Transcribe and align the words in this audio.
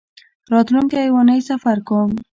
راتلونکۍ 0.53 1.05
اونۍ 1.13 1.39
سفر 1.49 1.77
کوم 1.87 2.09